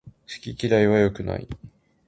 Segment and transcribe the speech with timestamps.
[0.27, 1.47] 好き嫌いは良くない